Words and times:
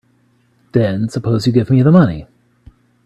Then 0.71 1.09
suppose 1.09 1.45
you 1.45 1.53
give 1.53 1.69
me 1.69 1.83
the 1.83 1.91
money. 1.91 2.27